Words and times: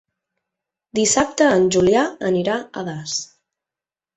Dissabte 0.99 1.49
en 1.57 1.67
Julià 1.77 2.07
anirà 2.31 2.57
a 2.83 2.87
Das. 2.89 3.19